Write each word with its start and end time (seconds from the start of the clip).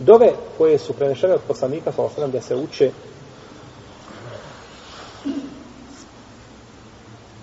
Dove 0.00 0.32
koje 0.58 0.78
su 0.78 0.92
prenešene 0.92 1.34
od 1.34 1.40
poslanika, 1.48 1.92
sa 1.92 2.02
osnovim 2.02 2.32
da 2.32 2.40
se 2.40 2.56
uče, 2.56 2.90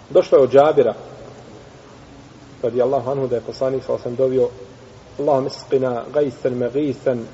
došlo 0.10 0.38
je 0.38 0.44
od 0.44 0.52
Džabira, 0.52 0.94
radi 2.64 2.82
Allahu 2.82 3.12
anhu 3.12 3.28
da 3.28 3.36
je 3.36 3.42
poslanik 3.42 3.84
sa 3.84 3.94
osnovim 3.94 4.16
dovio 4.16 4.50
Allahum 5.20 5.48
isqina 5.48 6.04
gajsan 6.14 6.58
magisan 6.58 7.26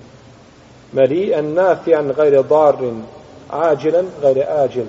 marijan 0.92 1.54
nafijan 1.54 2.14
gajre 2.16 2.44
darin 2.44 3.04
ađilan 3.50 4.08
gajre 4.22 4.46
ađil. 4.50 4.86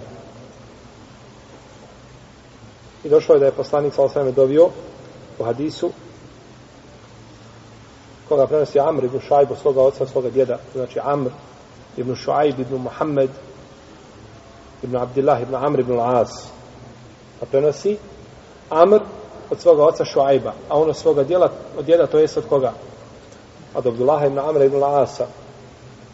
I 3.05 3.09
došlo 3.09 3.35
je 3.35 3.39
da 3.39 3.46
je 3.46 3.53
poslanik 3.53 3.95
sa 3.95 4.03
osnovim 4.03 4.35
dovio 4.35 4.69
u 5.39 5.45
hadisu 5.45 5.91
koga 8.29 8.46
prenosi 8.46 8.81
Amr 8.81 9.05
ibn 9.05 9.21
Šajb 9.21 9.51
od 9.51 9.59
svoga 9.59 9.83
oca, 9.83 10.07
svoga 10.07 10.31
djeda, 10.31 10.59
znači 10.75 11.01
Amr 11.03 11.31
ibn 11.96 12.17
Šajb 12.17 12.61
ibn 12.61 12.77
Muhammed 12.77 13.31
ibn 14.83 14.97
Abdillah 14.97 15.43
ibn 15.43 15.55
Amr 15.55 15.81
ibn 15.81 15.93
Al-As. 15.93 16.31
A 17.43 17.47
prenosi 17.47 17.97
Amr 18.71 19.00
od 19.50 19.61
svoga 19.61 19.85
oca 19.85 20.05
Šuajba, 20.05 20.53
a 20.69 20.79
on 20.79 20.91
od 20.91 20.97
svoga 20.97 21.25
djela, 21.25 21.50
od 21.79 21.85
djeda 21.85 22.07
to 22.07 22.19
jest 22.19 22.37
od 22.37 22.45
koga? 22.49 22.73
Od 23.75 23.87
Abdullah 23.87 24.27
ibn 24.27 24.39
Amr 24.39 24.63
ibn 24.63 24.77
Al-Asa. 24.77 25.27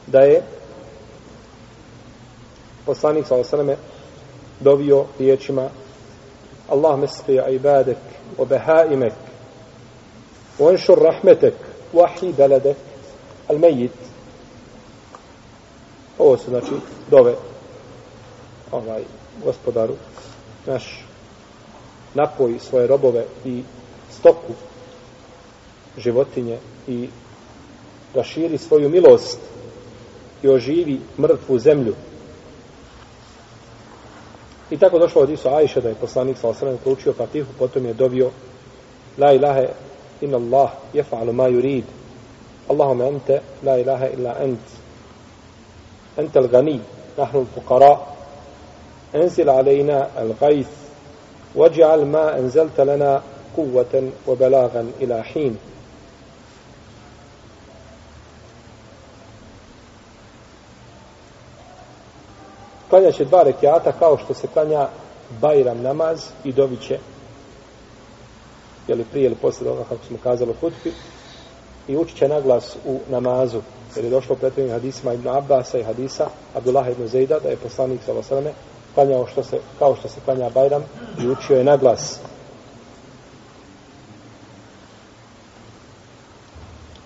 Da 0.06 0.20
je 0.20 0.42
poslanik 2.86 3.26
sa 3.26 3.36
osaname 3.36 3.76
dovio 4.60 5.04
riječima 5.18 5.68
Allah 6.68 6.98
mesqi 6.98 7.40
ibadek 7.50 7.98
wa 8.38 8.44
behaimek 8.44 9.12
wa 10.58 10.70
enšur 10.70 10.98
rahmetek 10.98 11.54
wahi 11.92 12.32
belede 12.36 12.74
al 13.48 13.58
mejit 13.58 13.92
ovo 16.18 16.36
su 16.36 16.50
znači 16.50 16.72
dove 17.10 17.34
ovaj 18.72 19.02
gospodaru 19.44 19.94
naš 20.66 21.04
napoji 22.14 22.58
svoje 22.58 22.86
robove 22.86 23.24
i 23.44 23.62
stoku 24.10 24.52
životinje 25.98 26.58
i 26.88 27.08
da 28.14 28.22
širi 28.22 28.58
svoju 28.58 28.88
milost 28.88 29.38
i 30.42 30.48
oživi 30.48 31.00
mrtvu 31.18 31.58
zemlju. 31.58 31.94
I 34.70 34.78
tako 34.78 34.98
došlo 34.98 35.22
od 35.22 35.30
Isu 35.30 35.48
Ajše 35.48 35.80
da 35.80 35.88
je 35.88 35.94
poslanik 35.94 36.38
sa 36.38 36.48
osrame 36.48 36.76
proučio 36.76 37.12
Fatihu 37.12 37.48
potom 37.58 37.86
je 37.86 37.94
dovio 37.94 38.30
la 39.18 39.32
ilahe 39.32 39.68
إن 40.22 40.34
الله 40.34 40.70
يفعل 40.94 41.30
ما 41.30 41.46
يريد. 41.46 41.84
اللهم 42.70 43.02
أنت 43.02 43.40
لا 43.62 43.74
إله 43.74 44.06
إلا 44.06 44.44
أنت. 44.44 44.68
أنت 46.18 46.36
الغني 46.36 46.80
نحن 47.18 47.36
الفقراء. 47.36 48.16
أنزل 49.14 49.50
علينا 49.50 50.08
الغيث. 50.18 50.68
واجعل 51.54 52.04
ما 52.04 52.38
أنزلت 52.38 52.80
لنا 52.80 53.22
قوة 53.56 54.10
وبلاغا 54.26 54.90
إلى 55.00 55.22
حين. 55.22 55.56
Klanja 62.90 63.12
će 63.12 63.24
dva 63.24 63.42
rekiata 63.42 63.92
kao 63.92 64.18
što 64.18 64.34
se 64.34 64.46
klanja 64.46 64.88
Bajram 65.40 65.82
namaz 65.82 66.24
i 66.44 66.52
doviće 66.52 66.98
jeli 68.90 69.04
prije 69.04 69.26
ili 69.26 69.34
poslije 69.34 69.70
toga, 69.70 69.84
kako 69.88 70.04
smo 70.04 70.18
kazali 70.22 70.50
u 70.50 70.60
hutbi, 70.60 70.92
i 71.88 71.96
učit 71.96 72.16
će 72.16 72.28
naglas 72.28 72.76
u 72.86 72.98
namazu, 73.08 73.60
jer 73.96 74.04
je 74.04 74.10
došlo 74.10 74.36
pretrednim 74.36 74.74
hadisima 74.74 75.12
Ibn 75.12 75.28
Abbasa 75.28 75.78
i 75.78 75.82
hadisa 75.82 76.26
Abdullah 76.54 76.90
ibn 76.90 77.06
Zejda, 77.06 77.38
da 77.38 77.48
je 77.48 77.56
poslanik 77.56 78.00
sa 78.06 78.12
Vasaleme 78.12 78.52
klanjao 78.94 79.26
što 79.26 79.42
se, 79.42 79.58
kao 79.78 79.96
što 79.96 80.08
se 80.08 80.20
klanja 80.24 80.50
Bajram 80.50 80.84
i 81.22 81.28
učio 81.28 81.56
je 81.56 81.64
naglas. 81.64 82.20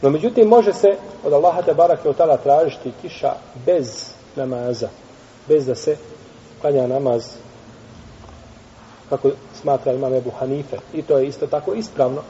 No 0.02 0.10
međutim, 0.10 0.48
može 0.48 0.72
se 0.72 0.88
od 1.24 1.32
Allaha 1.32 1.62
te 1.62 1.74
barake 1.74 2.08
od 2.08 2.16
tala 2.16 2.36
tražiti 2.36 2.92
kiša 3.02 3.32
bez 3.66 4.10
namaza, 4.36 4.88
bez 5.48 5.66
da 5.66 5.74
se 5.74 5.96
klanja 6.60 6.86
namaz 6.86 7.24
kako 9.16 9.30
smatra 9.60 9.92
imam 9.92 10.14
Ebu 10.14 10.30
Hanife. 10.30 10.76
I 10.92 11.02
to 11.02 11.18
je 11.18 11.26
isto 11.26 11.46
tako 11.46 11.74
ispravno. 11.74 12.22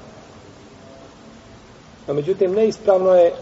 No, 2.06 2.14
međutim, 2.14 2.54
neispravno 2.54 3.14
je 3.14 3.32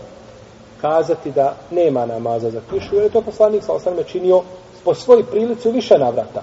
kazati 0.80 1.30
da 1.30 1.56
nema 1.70 2.06
namaza 2.06 2.50
za 2.50 2.60
kišu, 2.70 2.94
jer 2.94 3.04
je 3.04 3.10
to 3.10 3.20
poslanik 3.20 3.64
sa 3.64 3.72
osnovne 3.72 4.04
činio 4.04 4.42
po 4.84 4.94
svoj 4.94 5.24
prilici 5.24 5.68
u 5.68 5.72
više 5.72 5.98
navrata. 5.98 6.42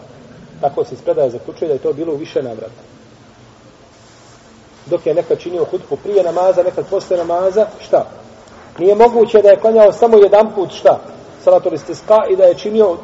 Tako 0.62 0.86
se 0.86 0.96
ispredaje 0.96 1.30
zaključuje 1.30 1.68
da 1.68 1.74
je 1.74 1.80
to 1.80 1.94
bilo 1.94 2.14
u 2.14 2.18
više 2.18 2.44
navrata. 2.44 2.82
Dok 4.86 5.06
je 5.06 5.14
nekad 5.14 5.40
činio 5.40 5.66
hutbu 5.66 5.98
prije 6.04 6.24
namaza, 6.24 6.64
nekad 6.64 6.86
posle 6.90 7.18
namaza, 7.18 7.68
šta? 7.80 8.06
Nije 8.80 8.96
moguće 8.96 9.42
da 9.42 9.50
je 9.50 9.60
klanjao 9.60 9.94
samo 9.94 10.18
jedan 10.18 10.56
put, 10.56 10.72
šta? 10.72 11.00
Salatul 11.44 11.74
istiska 11.74 12.18
i 12.30 12.36
da 12.36 12.44
je 12.44 12.58
činio 12.58 12.98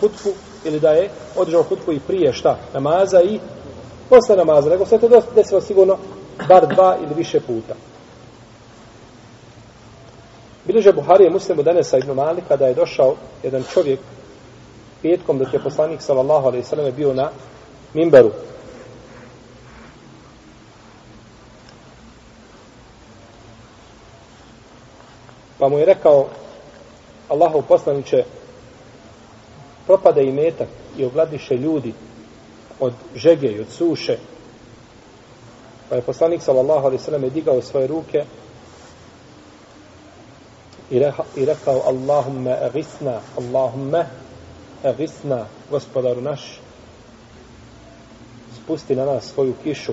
hutbu 0.00 0.32
ili 0.66 0.80
da 0.80 0.90
je 0.90 1.10
održao 1.36 1.62
hutbu 1.62 1.92
i 1.92 2.00
prije 2.00 2.32
šta? 2.32 2.58
Namaza 2.74 3.22
i 3.22 3.40
posle 4.08 4.36
namaza, 4.36 4.70
nego 4.70 4.86
se 4.86 4.98
to 4.98 5.22
desilo 5.34 5.60
sigurno 5.60 5.96
bar 6.48 6.66
dva 6.66 6.96
ili 7.02 7.14
više 7.14 7.40
puta. 7.40 7.74
Bileže 10.64 10.92
Buharije 10.92 11.30
muslimu 11.30 11.62
danesa 11.62 11.98
ibn 11.98 12.12
Malika 12.12 12.56
da 12.56 12.66
je 12.66 12.74
došao 12.74 13.14
jedan 13.42 13.62
čovjek 13.74 14.00
petkom 15.02 15.38
dok 15.38 15.54
je 15.54 15.62
poslanik 15.62 16.02
sallallahu 16.02 16.46
alaihi 16.46 16.64
sallam 16.64 16.92
bio 16.96 17.14
na 17.14 17.30
mimberu. 17.94 18.30
Pa 25.58 25.68
mu 25.68 25.78
je 25.78 25.84
rekao 25.84 26.26
Allahov 27.28 27.62
poslaniće 27.62 28.24
propada 29.86 30.20
i 30.20 30.32
metak 30.32 30.68
i 30.98 31.04
ogladiše 31.04 31.54
ljudi 31.54 31.94
od 32.80 32.92
žege 33.14 33.46
i 33.46 33.60
od 33.60 33.68
suše. 33.70 34.18
Pa 35.88 35.94
je 35.94 36.02
poslanik 36.02 36.42
sallallahu 36.42 36.86
alaihi 36.86 37.02
sallam 37.02 37.24
je 37.24 37.30
digao 37.30 37.62
svoje 37.62 37.86
ruke 37.86 38.24
i, 40.90 40.98
reha, 40.98 41.22
i 41.36 41.44
rekao 41.44 41.82
Allahumme 41.86 42.52
agisna, 42.52 43.20
Allahumme 43.38 44.06
agisna, 44.84 45.46
gospodaru 45.70 46.20
naš, 46.20 46.60
spusti 48.62 48.96
na 48.96 49.04
nas 49.04 49.24
svoju 49.24 49.54
kišu. 49.64 49.92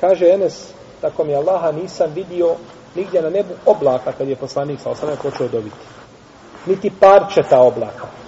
Kaže 0.00 0.28
Enes, 0.28 0.68
tako 1.00 1.24
mi 1.24 1.34
Allaha 1.34 1.72
nisam 1.72 2.12
vidio 2.14 2.56
nigdje 2.94 3.22
na 3.22 3.30
nebu 3.30 3.54
oblaka 3.66 4.12
kad 4.12 4.28
je 4.28 4.36
poslanik 4.36 4.80
sallallahu 4.80 5.06
alaihi 5.06 5.20
sallam 5.20 5.32
počeo 5.32 5.60
dobiti. 5.60 5.76
Niti 6.66 6.90
parčeta 7.00 7.60
oblaka 7.60 8.24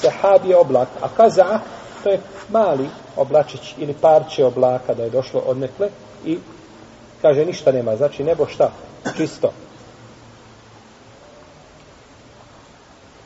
sehab 0.00 0.46
je 0.46 0.56
oblak, 0.56 0.88
a 1.00 1.08
kaza 1.08 1.60
to 2.04 2.10
je 2.10 2.20
mali 2.48 2.88
oblačić 3.16 3.74
ili 3.78 3.94
parče 3.94 4.44
oblaka 4.44 4.94
da 4.94 5.02
je 5.02 5.10
došlo 5.10 5.40
od 5.40 5.58
nekle 5.58 5.88
i 6.24 6.38
kaže 7.22 7.44
ništa 7.44 7.72
nema, 7.72 7.96
znači 7.96 8.24
nebo 8.24 8.46
šta, 8.46 8.72
čisto. 9.16 9.52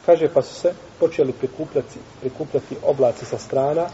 Kaže 0.06 0.28
pa 0.34 0.42
su 0.42 0.54
se 0.54 0.72
počeli 1.00 1.32
prikupljati, 1.32 1.98
prikupljati 2.20 2.76
oblaci 2.82 3.24
sa 3.24 3.38
strana 3.38 3.86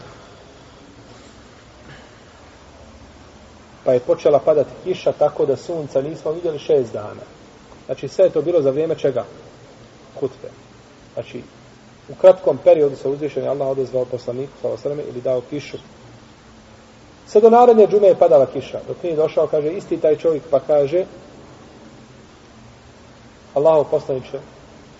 pa 3.85 3.93
je 3.93 3.99
počela 3.99 4.39
padati 4.39 4.69
kiša 4.83 5.11
tako 5.11 5.45
da 5.45 5.55
sunca 5.55 6.01
nismo 6.01 6.31
vidjeli 6.31 6.59
šest 6.59 6.93
dana. 6.93 7.25
Znači 7.85 8.07
sve 8.07 8.25
je 8.25 8.31
to 8.31 8.41
bilo 8.41 8.61
za 8.61 8.69
vrijeme 8.69 8.95
čega? 8.95 9.25
Hutbe. 10.19 10.49
Znači 11.13 11.41
u 12.09 12.15
kratkom 12.21 12.57
periodu 12.63 12.95
se 12.95 13.09
uzvišen 13.09 13.43
je 13.43 13.49
Allah 13.49 13.67
odezvao 13.67 14.05
poslaniku 14.05 14.53
sa 14.61 14.67
osreme 14.67 15.03
ili 15.03 15.21
dao 15.21 15.41
kišu. 15.49 15.77
Sve 17.27 17.41
do 17.41 17.49
naredne 17.49 17.87
džume 17.87 18.07
je 18.07 18.15
padala 18.15 18.45
kiša. 18.45 18.79
Dok 18.87 19.03
nije 19.03 19.15
došao, 19.15 19.47
kaže, 19.47 19.71
isti 19.71 19.97
taj 19.97 20.15
čovjek 20.15 20.43
pa 20.51 20.59
kaže 20.59 21.05
Allahov 23.53 23.83
poslaniče, 23.83 24.39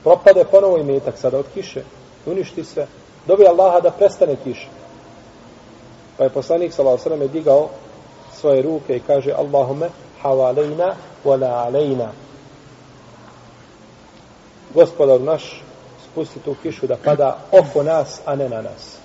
propade 0.03 0.45
ponovo 0.51 0.77
i 0.77 0.83
metak 0.83 1.17
sada 1.17 1.37
od 1.37 1.45
kiše, 1.53 1.83
uništi 2.25 2.63
sve. 2.63 2.87
Dobi 3.27 3.47
Allaha 3.47 3.79
da 3.79 3.91
prestane 3.91 4.35
kiša. 4.43 4.67
Pa 6.17 6.23
je 6.23 6.29
poslanik 6.29 6.73
sa 6.73 6.83
osrame 6.83 7.27
digao 7.27 7.69
svoje 8.33 8.61
ruke 8.61 8.95
i 8.95 8.99
kaže 9.07 9.31
Allahume 9.31 9.89
havalejna 10.21 10.95
wala 11.25 11.65
alejna. 11.65 12.11
Gospodar 14.73 15.21
naš, 15.21 15.63
spusti 16.12 16.39
tu 16.39 16.56
kišu 16.63 16.88
da 16.88 16.97
pada 16.97 17.38
oko 17.51 17.83
nas, 17.83 18.21
a 18.25 18.35
ne 18.35 18.50
na 18.50 18.62
nas. 18.62 18.97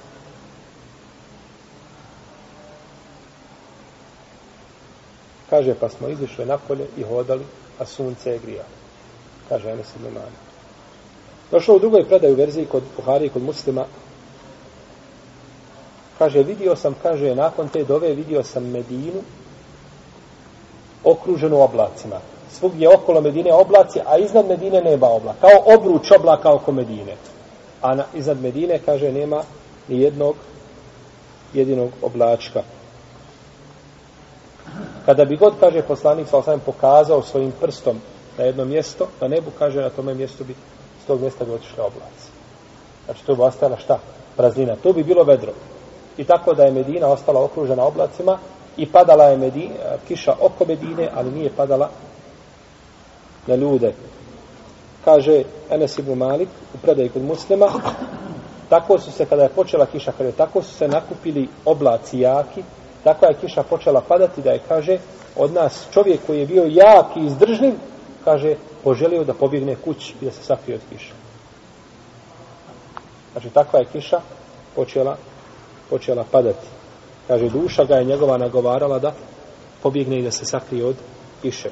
Kaže, 5.51 5.75
pa 5.75 5.89
smo 5.89 6.09
izišli 6.09 6.47
napolje 6.47 6.87
i 6.97 7.03
hodali, 7.03 7.45
a 7.79 7.87
sunce 7.87 8.31
je 8.31 8.39
grijalo. 8.39 8.69
Kaže, 9.49 9.71
Enes 9.71 9.87
ibn 9.97 10.05
Malik. 10.05 10.47
Došlo 11.51 11.77
u 11.77 11.79
drugoj 11.79 12.09
predaju 12.09 12.35
verziji 12.35 12.67
kod 12.67 12.83
Buhari 12.97 13.27
i 13.27 13.29
kod 13.29 13.43
muslima. 13.43 13.85
Kaže, 16.19 16.43
vidio 16.43 16.77
sam, 16.77 16.95
kaže, 17.03 17.35
nakon 17.35 17.69
te 17.69 17.85
dove 17.85 18.15
vidio 18.15 18.43
sam 18.43 18.71
Medinu 18.71 19.23
okruženu 21.05 21.61
oblacima. 21.61 22.21
Svugdje 22.51 22.95
okolo 22.95 23.21
Medine 23.21 23.53
oblaci, 23.53 24.01
a 24.07 24.19
iznad 24.19 24.47
Medine 24.47 24.81
nema 24.81 25.07
oblaka. 25.07 25.41
Kao 25.41 25.75
obruč 25.75 26.11
oblaka 26.11 26.53
oko 26.55 26.73
Medine. 26.73 27.17
A 27.83 27.95
na, 27.95 28.05
iznad 28.15 28.41
Medine, 28.41 28.79
kaže, 28.87 29.13
nema 29.13 29.43
ni 29.89 30.01
jednog 30.01 30.35
jedinog 31.55 31.91
oblačka. 32.03 32.63
Kada 35.07 35.25
bi 35.25 35.37
god, 35.37 35.55
kaže 35.61 35.83
poslanik, 35.83 36.29
sa 36.29 36.39
osam 36.39 36.61
pokazao 36.61 37.23
svojim 37.23 37.53
prstom 37.61 38.01
na 38.39 38.45
jedno 38.45 38.65
mjesto, 38.65 39.07
na 39.21 39.29
nebu, 39.29 39.51
kaže, 39.59 39.81
na 39.81 39.91
tome 39.91 40.15
mjestu 40.15 40.45
bi 40.45 40.55
s 41.03 41.07
tog 41.07 41.21
mjesta 41.21 41.45
bi 41.45 41.53
otišli 41.53 41.81
oblaci. 41.81 42.29
Znači, 43.05 43.27
to 43.27 43.35
bi 43.35 43.43
ostala 43.43 43.77
šta? 43.77 43.99
Praznina. 44.37 44.77
To 44.83 44.93
bi 44.93 45.05
bilo 45.05 45.25
vedro. 45.25 45.53
I 46.17 46.25
tako 46.25 46.55
da 46.55 46.63
je 46.63 46.73
Medina 46.73 47.09
ostala 47.09 47.45
okružena 47.45 47.85
oblacima 47.85 48.39
i 48.77 48.93
padala 48.93 49.25
je 49.25 49.37
Medina, 49.37 49.75
kiša 50.09 50.35
oko 50.41 50.65
Medine, 50.65 51.11
ali 51.15 51.31
nije 51.31 51.51
padala 51.57 51.91
na 53.47 53.55
ljude. 53.55 53.93
Kaže 55.05 55.43
Enes 55.71 55.99
ibn 55.99 56.19
Malik 56.19 56.49
u 56.75 56.79
predaji 56.79 57.09
kod 57.09 57.23
muslima, 57.23 57.67
tako 58.69 58.99
su 58.99 59.13
se, 59.13 59.27
kada 59.27 59.43
je 59.43 59.49
počela 59.49 59.87
kiša, 59.87 60.13
kada 60.13 60.29
je 60.29 60.33
tako 60.33 60.63
su 60.63 60.75
se 60.75 60.89
nakupili 60.89 61.49
oblaci 61.65 62.21
jaki, 62.21 62.63
tako 63.05 63.27
je 63.27 63.35
kiša 63.41 63.63
počela 63.63 64.01
padati, 64.01 64.43
da 64.43 64.51
je, 64.51 64.61
kaže, 64.69 64.99
od 65.37 65.53
nas 65.53 65.87
čovjek 65.95 66.21
koji 66.27 66.39
je 66.41 66.47
bio 66.47 66.65
jak 66.65 67.17
i 67.17 67.27
izdržljiv, 67.27 67.75
kaže, 68.25 68.55
poželio 68.85 69.25
da 69.25 69.35
pobjegne 69.35 69.77
kući 69.85 70.15
i 70.21 70.25
da 70.25 70.31
se 70.31 70.43
sakrije 70.43 70.77
od 70.77 70.83
kiša. 70.91 71.15
Znači, 73.33 73.51
takva 73.51 73.79
je 73.79 73.87
kiša 73.93 74.21
počela, 74.75 75.17
počela 75.91 76.25
padati. 76.31 76.67
Kaže, 77.29 77.49
duša 77.49 77.85
ga 77.85 77.97
je 77.97 78.05
njegova 78.05 78.39
nagovarala 78.39 78.99
da 78.99 79.13
pobjegne 79.83 80.19
i 80.19 80.23
da 80.23 80.31
se 80.31 80.45
sakrije 80.45 80.87
od 80.87 80.97
kiše. 81.43 81.71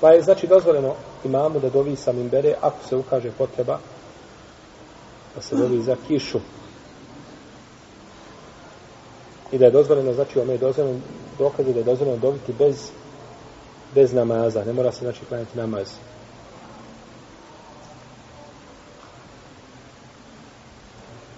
Pa 0.00 0.10
je 0.10 0.22
znači 0.22 0.46
dozvoljeno 0.46 0.94
imamu 1.24 1.60
da 1.60 1.70
dovi 1.70 1.96
sa 1.96 2.12
mimbere 2.12 2.54
ako 2.60 2.76
se 2.88 2.96
ukaže 2.96 3.30
potreba 3.38 3.78
da 5.34 5.42
se 5.42 5.56
dovi 5.56 5.82
za 5.82 5.96
kišu. 6.08 6.38
I 9.52 9.58
da 9.58 9.64
je 9.64 9.70
dozvoljeno, 9.70 10.12
znači 10.12 10.38
ome 10.40 10.52
je 10.52 10.58
dozvoljeno 10.58 11.00
dokaze 11.38 11.72
da 11.72 11.78
je 11.78 11.84
dozvoljeno 11.84 12.18
dobiti 12.18 12.52
bez 12.52 12.90
bez 13.94 14.12
namaza. 14.12 14.64
Ne 14.64 14.72
mora 14.72 14.92
se 14.92 14.98
znači 15.04 15.24
klanjati 15.28 15.58
namaz. 15.58 15.88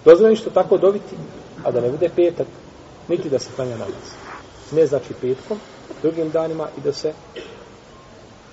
Dozvoljeno 0.05 0.35
što 0.35 0.49
tako 0.49 0.77
dobiti, 0.77 1.15
a 1.63 1.71
da 1.71 1.81
ne 1.81 1.89
bude 1.89 2.09
petak, 2.15 2.47
niti 3.07 3.29
da 3.29 3.39
se 3.39 3.49
klanja 3.55 3.77
namaz. 3.77 4.07
Ne 4.71 4.85
znači 4.85 5.13
petkom, 5.21 5.59
drugim 6.01 6.29
danima 6.29 6.67
i 6.77 6.81
da 6.81 6.93
se 6.93 7.13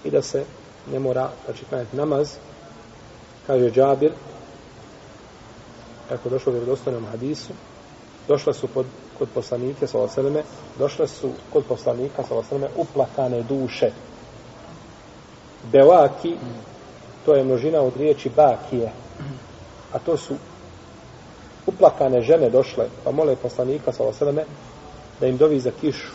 i 0.04 0.10
da 0.10 0.22
se 0.22 0.44
ne 0.92 0.98
mora 0.98 1.30
znači 1.44 1.64
klanjati 1.64 1.96
namaz 1.96 2.28
kaže 3.46 3.70
Džabir 3.70 4.12
kako 6.08 6.28
došlo 6.28 6.52
u 6.52 6.54
vjerodostojnom 6.54 7.06
hadisu 7.06 7.52
došla 8.28 8.52
su 8.52 8.68
pod, 8.68 8.86
kod 9.18 9.28
poslanike 9.34 9.86
sa 9.86 9.98
osaleme 9.98 10.42
došle 10.78 11.08
su 11.08 11.30
kod 11.52 11.64
poslanika 11.64 12.22
sa 12.28 12.34
osaleme 12.34 12.68
uplakane 12.76 13.42
duše. 13.42 13.90
Bevaki, 15.72 16.36
to 17.24 17.34
je 17.34 17.44
množina 17.44 17.80
od 17.80 17.96
riječi 17.96 18.30
Bakije 18.36 18.92
a 19.92 19.98
to 19.98 20.16
su 20.16 20.34
uplakane 21.66 22.20
žene 22.20 22.50
došle 22.50 22.88
pa 23.04 23.10
mole 23.10 23.36
poslanika 23.36 23.92
sa 23.92 24.04
osaleme 24.04 24.44
da 25.20 25.26
im 25.26 25.36
dovi 25.36 25.60
za 25.60 25.70
kišu 25.80 26.12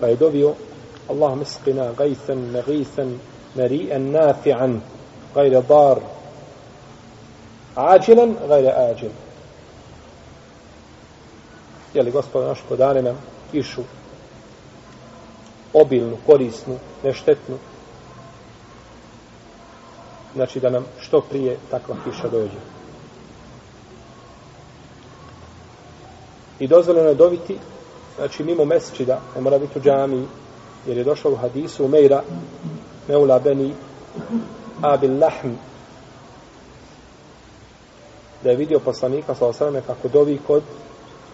pa 0.00 0.06
je 0.06 0.16
dovio 0.16 0.54
اللهم 1.09 1.41
اسقنا 1.41 1.93
غيثا 1.99 2.33
نغيثا 2.33 3.17
مريئا 3.55 3.97
نافعا 3.97 4.79
غير 5.35 5.59
ضار 5.59 6.01
عاجلا 7.77 8.33
غير 8.47 8.91
آجل 8.91 9.11
Jeli 11.93 12.11
gospod 12.11 12.45
naš 12.47 12.59
podane 12.69 13.01
nam 13.01 13.17
kišu 13.51 13.81
obilnu, 15.73 16.17
korisnu, 16.25 16.77
neštetnu. 17.03 17.57
Znači 20.35 20.59
da 20.59 20.69
nam 20.69 20.85
što 20.99 21.21
prije 21.21 21.57
takva 21.71 21.95
kiša 22.03 22.27
dođe. 22.27 22.59
I 26.59 26.67
dozvoljeno 26.67 27.09
je 27.09 27.15
dobiti, 27.15 27.57
znači 28.17 28.43
mimo 28.43 28.65
mesečida, 28.65 29.19
ne 29.35 29.41
mora 29.41 29.59
biti 29.59 29.79
u 29.79 29.81
džamiji, 29.81 30.25
jer 30.86 30.96
je 30.96 31.04
došlo 31.04 31.32
u 31.32 31.36
hadisu 31.36 31.84
Umeira 31.84 32.22
Meula 33.08 33.38
Beni 33.38 33.74
Abil 34.82 35.18
Lahm 35.20 35.54
da 38.42 38.50
je 38.50 38.56
vidio 38.56 38.80
poslanika 38.80 39.34
sa 39.34 39.46
osrame 39.46 39.82
kako 39.86 40.08
dovi 40.08 40.38
kod 40.46 40.62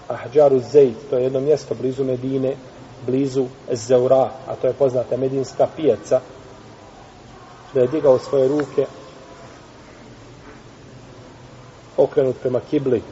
Ahđaru 0.09 0.59
Zejt, 0.59 0.97
to 1.11 1.17
je 1.17 1.23
jedno 1.23 1.41
mjesto 1.41 1.75
blizu 1.75 2.05
Medine, 2.05 2.57
blizu 3.07 3.47
Zeura, 3.73 4.31
a 4.47 4.57
to 4.61 4.67
je 4.67 4.73
poznata 4.73 5.17
medinska 5.17 5.67
pijaca, 5.77 6.21
da 7.75 7.81
je 7.81 7.87
digao 7.87 8.19
svoje 8.19 8.49
ruke 8.49 8.87
okrenut 11.97 12.37
prema 12.41 12.61
kibli 12.71 13.03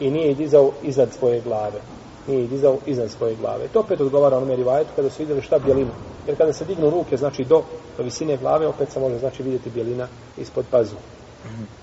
i 0.00 0.10
nije 0.10 0.34
dizao 0.34 0.72
iznad 0.82 1.08
svoje 1.12 1.40
glave 1.40 1.80
nije 2.26 2.46
dizao 2.46 2.78
iznad 2.86 3.10
svoje 3.10 3.36
glave. 3.36 3.68
To 3.68 3.80
opet 3.80 4.00
odgovara 4.00 4.36
onome 4.36 4.56
rivajetu 4.56 4.90
kada 4.96 5.10
su 5.10 5.22
vidjeli 5.22 5.42
šta 5.42 5.58
bjelina. 5.58 5.92
Jer 6.26 6.36
kada 6.36 6.52
se 6.52 6.64
dignu 6.64 6.90
ruke, 6.90 7.16
znači 7.16 7.44
do, 7.44 7.62
do 7.96 8.02
visine 8.02 8.36
glave, 8.36 8.66
opet 8.66 8.90
se 8.90 9.00
može 9.00 9.18
znači 9.18 9.42
vidjeti 9.42 9.70
bjelina 9.70 10.08
ispod 10.36 10.64
pazu. 10.70 10.96
Mm 10.96 11.48
-hmm. 11.48 11.81